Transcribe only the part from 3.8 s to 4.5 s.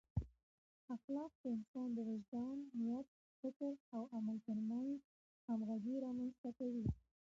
او عمل